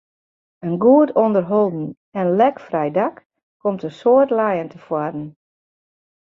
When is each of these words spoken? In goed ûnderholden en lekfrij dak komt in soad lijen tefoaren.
In 0.67 0.73
goed 0.83 1.09
ûnderholden 1.23 1.85
en 2.19 2.27
lekfrij 2.39 2.89
dak 2.97 3.15
komt 3.61 3.83
in 3.87 3.95
soad 3.99 4.29
lijen 4.39 4.69
tefoaren. 4.73 5.27